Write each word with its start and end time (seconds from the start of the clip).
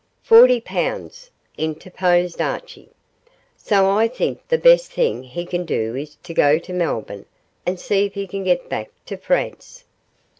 'Forty 0.23 0.59
pounds,' 0.59 1.29
interposed 1.59 2.41
Archie. 2.41 2.89
'So 3.55 3.87
I 3.87 4.07
think 4.07 4.41
the 4.47 4.57
best 4.57 4.91
thing 4.91 5.21
he 5.21 5.45
can 5.45 5.63
do 5.63 5.95
is 5.95 6.15
to 6.23 6.33
go 6.33 6.57
to 6.57 6.73
Melbourne, 6.73 7.25
and 7.67 7.79
see 7.79 8.07
if 8.07 8.15
he 8.15 8.25
can 8.25 8.43
get 8.43 8.67
back 8.67 8.89
to 9.05 9.15
France. 9.15 9.83